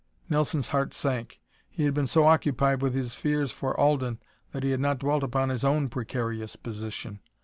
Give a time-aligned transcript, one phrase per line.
[0.31, 1.39] Nelson's heart sank.
[1.69, 4.17] He had been so occupied with his fears for Alden
[4.51, 7.19] that he had not dwelt upon his own precarious position.